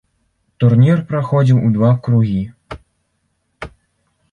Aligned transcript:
Турнір 0.63 1.03
праходзіў 1.11 1.59
у 1.67 1.69
два 1.77 1.91
кругі. 2.09 2.41